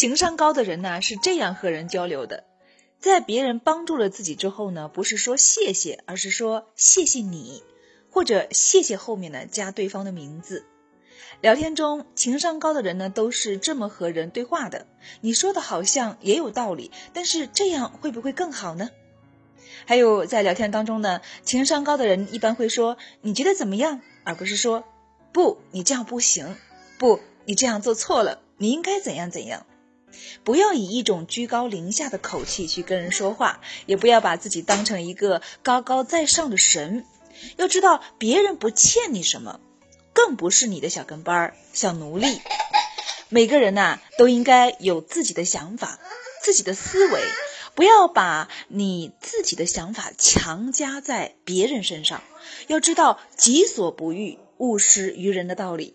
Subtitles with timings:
[0.00, 2.44] 情商高的人呢是这样和人交流的：
[3.00, 7.62] 在别人帮助了自己之后呢，不是说谢谢，而是说谢谢你，
[8.10, 10.64] 或者谢谢后面呢加对方的名字。
[11.42, 14.86] 聊天中，情商高的人呢都是这么和人对话的。
[15.20, 18.88] 你说的好像也有道理，但是这样会不会更好呢？
[19.84, 24.82] 还有在聊天当中呢，情商高的人一般会说你觉得怎么样，而不是说
[25.30, 26.56] 不你这样不行，
[26.96, 29.66] 不你这样做错了，你应该怎样怎样。
[30.44, 37.04] 不要以一种居高临下的口气去跟人说话，也不要把自己当成一个高高在上的神。
[37.56, 39.60] 要知道别人不欠你什么，
[40.12, 42.40] 更不是你的小跟班儿、小奴隶。
[43.28, 45.98] 每个人呐都应该有自己的想法、
[46.42, 47.22] 自己的思维。
[47.76, 52.22] 不要把你自己的想法强加在别人身上，
[52.66, 55.94] 要知道己所不欲，勿施于人的道理。